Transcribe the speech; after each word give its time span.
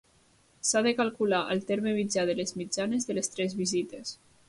S'ha 0.69 0.81
de 0.87 0.93
calcular 1.01 1.43
el 1.57 1.63
terme 1.73 1.95
mitjà 1.99 2.25
de 2.31 2.39
les 2.43 2.57
mitjanes 2.63 3.11
de 3.11 3.19
les 3.19 3.35
tres 3.37 3.59
visites. 3.65 4.21